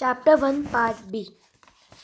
Chapter 0.00 0.34
1, 0.38 0.64
Part 0.68 0.96
B 1.10 1.28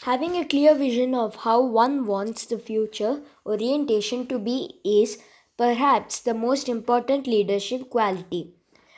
Having 0.03 0.37
a 0.37 0.45
clear 0.45 0.75
vision 0.75 1.15
of 1.15 1.35
how 1.35 1.63
one 1.63 2.05
wants 2.05 2.45
the 2.45 2.59
future 2.59 3.23
orientation 3.47 4.27
to 4.27 4.39
be 4.39 4.79
is 4.85 5.17
perhaps 5.57 6.21
the 6.21 6.35
most 6.35 6.69
important 6.69 7.27
leadership 7.27 7.89
quality. 7.89 8.51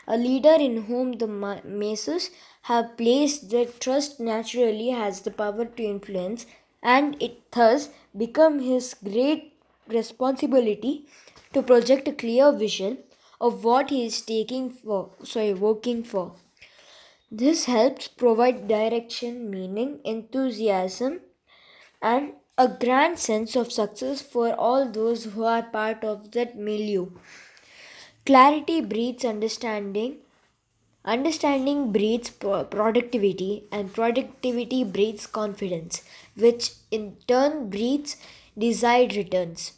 A 0.08 0.16
leader 0.16 0.56
in 0.58 0.82
whom 0.86 1.12
the 1.12 1.28
masses 1.28 2.30
have 2.62 2.96
placed 2.96 3.50
their 3.50 3.66
trust 3.66 4.18
naturally 4.18 4.88
has 4.88 5.20
the 5.20 5.30
power 5.30 5.66
to 5.66 5.84
influence, 5.84 6.46
and 6.82 7.22
it 7.22 7.52
thus 7.52 7.90
becomes 8.16 8.64
his 8.64 8.94
great 8.94 9.54
responsibility 9.86 11.06
to 11.52 11.62
project 11.62 12.08
a 12.08 12.18
clear 12.24 12.50
vision 12.50 12.98
of 13.40 13.62
what 13.62 13.90
he 13.90 14.04
is 14.04 14.20
taking 14.22 14.70
for 14.70 15.10
sorry 15.22 15.54
working 15.54 16.02
for. 16.02 16.32
This 17.30 17.64
helps 17.64 18.06
provide 18.06 18.68
direction, 18.68 19.50
meaning, 19.50 20.00
enthusiasm, 20.04 21.20
and 22.02 22.34
a 22.58 22.68
grand 22.68 23.18
sense 23.18 23.56
of 23.56 23.72
success 23.72 24.20
for 24.22 24.54
all 24.54 24.90
those 24.90 25.24
who 25.24 25.44
are 25.44 25.62
part 25.62 26.04
of 26.04 26.32
that 26.32 26.56
milieu. 26.58 27.10
Clarity 28.24 28.80
breeds 28.80 29.24
understanding, 29.24 30.18
understanding 31.04 31.92
breeds 31.92 32.30
productivity, 32.30 33.64
and 33.72 33.92
productivity 33.92 34.84
breeds 34.84 35.26
confidence, 35.26 36.02
which 36.36 36.72
in 36.90 37.16
turn 37.26 37.70
breeds 37.70 38.16
desired 38.58 39.16
returns. 39.16 39.77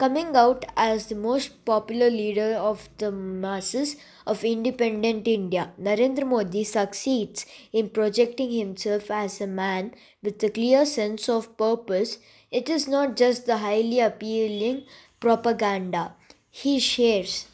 Coming 0.00 0.34
out 0.34 0.64
as 0.76 1.06
the 1.06 1.14
most 1.14 1.64
popular 1.64 2.08
leader 2.10 2.54
of 2.54 2.88
the 2.98 3.12
masses 3.12 3.96
of 4.26 4.42
independent 4.44 5.28
India, 5.28 5.72
Narendra 5.78 6.26
Modi 6.26 6.64
succeeds 6.64 7.44
in 7.72 7.90
projecting 7.90 8.50
himself 8.50 9.10
as 9.10 9.40
a 9.40 9.46
man 9.46 9.92
with 10.22 10.42
a 10.42 10.48
clear 10.48 10.86
sense 10.86 11.28
of 11.28 11.54
purpose. 11.58 12.18
It 12.50 12.70
is 12.70 12.88
not 12.88 13.14
just 13.16 13.44
the 13.46 13.58
highly 13.58 14.00
appealing 14.00 14.84
propaganda 15.20 16.14
he 16.50 16.78
shares, 16.80 17.46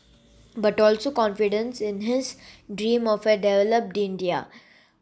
but 0.57 0.81
also 0.81 1.11
confidence 1.11 1.81
in 1.81 2.01
his 2.03 2.37
dream 2.73 3.09
of 3.09 3.27
a 3.27 3.37
developed 3.37 3.97
India, 3.97 4.47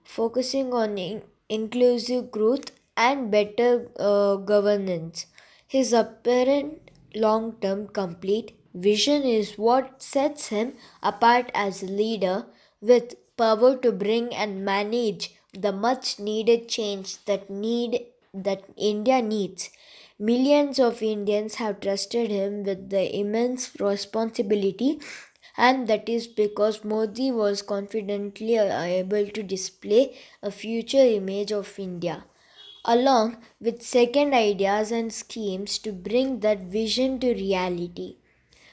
focusing 0.02 0.72
on 0.72 0.96
in- 0.96 1.22
inclusive 1.48 2.30
growth 2.30 2.70
and 2.96 3.30
better 3.30 3.90
uh, 3.98 4.36
governance. 4.36 5.26
His 5.66 5.92
apparent 5.92 6.90
long 7.14 7.56
term 7.60 7.86
complete 7.88 8.52
vision 8.74 9.22
is 9.22 9.56
what 9.56 10.02
sets 10.02 10.48
him 10.48 10.74
apart 11.02 11.50
as 11.54 11.82
a 11.82 11.86
leader 11.86 12.46
with 12.80 13.14
power 13.36 13.76
to 13.76 13.92
bring 13.92 14.34
and 14.34 14.64
manage 14.64 15.34
the 15.52 15.72
much 15.72 16.18
needed 16.18 16.68
change 16.68 17.24
that 17.26 17.48
need 17.48 18.04
that 18.32 18.64
India 18.76 19.22
needs. 19.22 19.70
Millions 20.18 20.78
of 20.78 21.02
Indians 21.02 21.56
have 21.56 21.80
trusted 21.80 22.30
him 22.30 22.62
with 22.64 22.90
the 22.90 23.16
immense 23.16 23.70
responsibility 23.80 25.00
and 25.56 25.86
that 25.88 26.08
is 26.08 26.26
because 26.26 26.84
Modi 26.84 27.30
was 27.30 27.62
confidently 27.62 28.56
able 28.56 29.26
to 29.28 29.42
display 29.42 30.16
a 30.42 30.50
future 30.50 31.04
image 31.20 31.52
of 31.52 31.78
India 31.78 32.24
along 32.84 33.36
with 33.60 33.82
second 33.82 34.34
ideas 34.34 34.90
and 34.90 35.12
schemes 35.12 35.78
to 35.78 35.92
bring 35.92 36.40
that 36.40 36.60
vision 36.60 37.18
to 37.20 37.32
reality. 37.34 38.16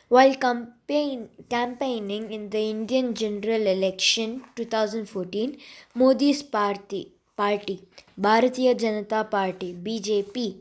While 0.10 0.36
campaign, 0.36 1.30
campaigning 1.50 2.32
in 2.32 2.50
the 2.50 2.70
Indian 2.70 3.14
general 3.16 3.66
election 3.68 4.44
2014, 4.56 5.58
Modi's 5.96 6.44
party, 6.44 7.14
party, 7.38 7.88
Bharatiya 8.20 8.76
Janata 8.76 9.30
Party, 9.32 9.74
BJP, 9.74 10.58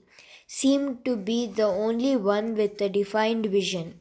seemed 0.46 1.04
to 1.04 1.16
be 1.16 1.46
the 1.46 1.66
only 1.66 2.14
one 2.16 2.54
with 2.54 2.80
a 2.80 2.88
defined 2.88 3.46
vision. 3.46 4.00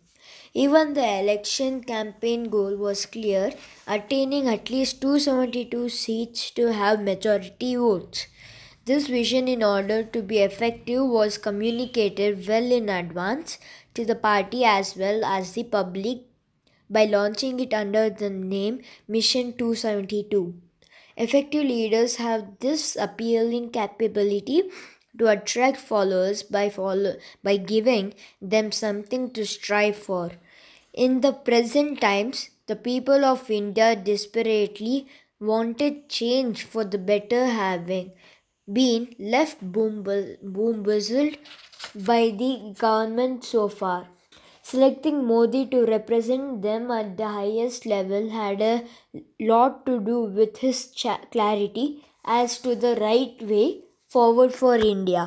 Even 0.53 0.93
the 0.93 1.07
election 1.19 1.83
campaign 1.83 2.49
goal 2.49 2.75
was 2.75 3.05
clear, 3.07 3.51
attaining 3.87 4.47
at 4.47 4.69
least 4.69 5.01
272 5.01 5.89
seats 5.89 6.51
to 6.51 6.71
have 6.73 7.01
majority 7.01 7.75
votes. 7.75 8.27
This 8.85 9.07
vision, 9.07 9.47
in 9.47 9.63
order 9.63 10.03
to 10.03 10.21
be 10.21 10.39
effective, 10.39 11.05
was 11.05 11.37
communicated 11.37 12.47
well 12.47 12.71
in 12.71 12.89
advance 12.89 13.59
to 13.93 14.03
the 14.05 14.15
party 14.15 14.65
as 14.65 14.95
well 14.95 15.23
as 15.23 15.53
the 15.53 15.63
public 15.63 16.19
by 16.89 17.05
launching 17.05 17.59
it 17.59 17.73
under 17.73 18.09
the 18.09 18.29
name 18.29 18.81
Mission 19.07 19.53
272. 19.53 20.55
Effective 21.17 21.63
leaders 21.63 22.15
have 22.15 22.59
this 22.59 22.95
appealing 22.95 23.69
capability 23.69 24.63
to 25.17 25.27
attract 25.27 25.77
followers 25.77 26.43
by 26.43 26.69
follow, 26.69 27.15
by 27.43 27.57
giving 27.57 28.13
them 28.41 28.71
something 28.71 29.29
to 29.31 29.45
strive 29.45 29.95
for. 29.97 30.31
In 30.93 31.21
the 31.21 31.33
present 31.33 32.01
times, 32.01 32.49
the 32.67 32.75
people 32.75 33.25
of 33.25 33.51
India 33.51 33.95
desperately 33.95 35.07
wanted 35.39 36.09
change 36.09 36.63
for 36.63 36.83
the 36.83 36.97
better 36.97 37.45
having 37.45 38.11
been 38.77 39.15
left 39.35 39.59
boom-boombuzzled 39.75 41.37
by 42.09 42.21
the 42.41 42.75
government 42.77 43.43
so 43.43 43.67
far. 43.67 44.07
Selecting 44.61 45.25
Modi 45.25 45.65
to 45.67 45.85
represent 45.85 46.61
them 46.61 46.91
at 46.91 47.17
the 47.17 47.27
highest 47.27 47.85
level 47.87 48.29
had 48.29 48.61
a 48.61 48.85
lot 49.39 49.85
to 49.87 49.99
do 49.99 50.17
with 50.39 50.57
his 50.57 50.79
clarity 51.31 52.03
as 52.23 52.59
to 52.59 52.75
the 52.75 52.95
right 53.07 53.41
way 53.41 53.67
forward 54.07 54.53
for 54.53 54.75
India. 54.75 55.23